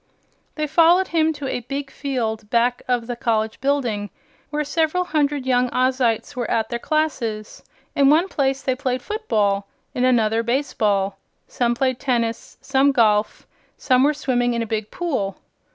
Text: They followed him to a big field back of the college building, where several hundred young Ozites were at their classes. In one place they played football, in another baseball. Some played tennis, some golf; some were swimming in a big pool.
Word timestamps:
They 0.55 0.65
followed 0.65 1.09
him 1.09 1.31
to 1.33 1.47
a 1.47 1.59
big 1.59 1.91
field 1.91 2.49
back 2.49 2.81
of 2.87 3.05
the 3.05 3.15
college 3.15 3.61
building, 3.61 4.09
where 4.49 4.63
several 4.63 5.03
hundred 5.03 5.45
young 5.45 5.69
Ozites 5.69 6.35
were 6.35 6.49
at 6.49 6.69
their 6.69 6.79
classes. 6.79 7.61
In 7.95 8.09
one 8.09 8.27
place 8.27 8.63
they 8.63 8.73
played 8.73 9.03
football, 9.03 9.67
in 9.93 10.03
another 10.03 10.41
baseball. 10.41 11.19
Some 11.47 11.75
played 11.75 11.99
tennis, 11.99 12.57
some 12.61 12.91
golf; 12.91 13.45
some 13.77 14.01
were 14.03 14.15
swimming 14.15 14.55
in 14.55 14.63
a 14.63 14.73
big 14.73 14.89
pool. 14.89 15.37